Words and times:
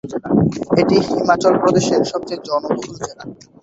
এটি 0.81 0.95
হিমাচল 1.07 1.53
প্রদেশের 1.61 2.01
সবচেয়ে 2.11 2.43
জনবহুল 2.47 2.89
জেলা। 2.99 3.23